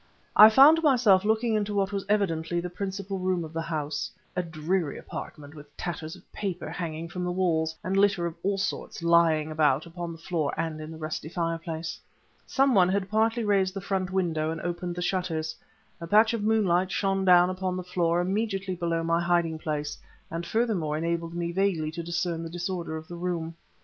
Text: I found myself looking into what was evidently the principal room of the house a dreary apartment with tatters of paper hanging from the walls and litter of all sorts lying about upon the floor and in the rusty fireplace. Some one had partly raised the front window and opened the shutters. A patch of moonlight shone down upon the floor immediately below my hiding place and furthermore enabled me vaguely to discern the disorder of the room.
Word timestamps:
I 0.35 0.49
found 0.49 0.81
myself 0.81 1.23
looking 1.23 1.53
into 1.53 1.75
what 1.75 1.91
was 1.93 2.07
evidently 2.09 2.59
the 2.59 2.71
principal 2.71 3.19
room 3.19 3.45
of 3.45 3.53
the 3.53 3.61
house 3.61 4.09
a 4.35 4.41
dreary 4.41 4.97
apartment 4.97 5.53
with 5.53 5.77
tatters 5.77 6.15
of 6.15 6.23
paper 6.31 6.71
hanging 6.71 7.07
from 7.07 7.23
the 7.23 7.31
walls 7.31 7.75
and 7.83 7.95
litter 7.95 8.25
of 8.25 8.33
all 8.41 8.57
sorts 8.57 9.03
lying 9.03 9.51
about 9.51 9.85
upon 9.85 10.11
the 10.11 10.17
floor 10.17 10.55
and 10.57 10.81
in 10.81 10.89
the 10.89 10.97
rusty 10.97 11.29
fireplace. 11.29 11.99
Some 12.47 12.73
one 12.73 12.89
had 12.89 13.11
partly 13.11 13.43
raised 13.43 13.75
the 13.75 13.79
front 13.79 14.09
window 14.09 14.49
and 14.49 14.59
opened 14.61 14.95
the 14.95 15.03
shutters. 15.03 15.55
A 16.01 16.07
patch 16.07 16.33
of 16.33 16.41
moonlight 16.41 16.89
shone 16.91 17.23
down 17.23 17.51
upon 17.51 17.77
the 17.77 17.83
floor 17.83 18.19
immediately 18.21 18.73
below 18.75 19.03
my 19.03 19.21
hiding 19.21 19.59
place 19.59 19.99
and 20.31 20.47
furthermore 20.47 20.97
enabled 20.97 21.35
me 21.35 21.51
vaguely 21.51 21.91
to 21.91 22.01
discern 22.01 22.41
the 22.41 22.49
disorder 22.49 22.97
of 22.97 23.07
the 23.07 23.13
room. 23.15 23.53